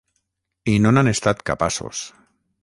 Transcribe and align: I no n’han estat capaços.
I 0.73 0.73
no 0.85 0.93
n’han 0.97 1.11
estat 1.11 1.45
capaços. 1.51 2.03